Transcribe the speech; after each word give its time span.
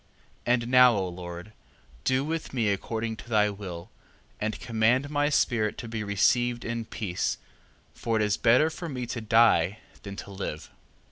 3:6. 0.47 0.53
And 0.53 0.67
now, 0.69 0.95
O 0.95 1.07
Lord, 1.09 1.53
do 2.05 2.25
with 2.25 2.55
me 2.55 2.69
according 2.69 3.17
to 3.17 3.29
thy 3.29 3.51
will, 3.51 3.91
and 4.39 4.59
command 4.59 5.11
my 5.11 5.29
spirit 5.29 5.77
to 5.77 5.87
be 5.87 6.03
received 6.03 6.65
in 6.65 6.85
peace: 6.85 7.37
for 7.93 8.15
it 8.15 8.23
is 8.23 8.35
better 8.35 8.71
for 8.71 8.89
me 8.89 9.05
to 9.05 9.21
die, 9.21 9.77
than 10.01 10.15
to 10.15 10.31
live. 10.31 10.71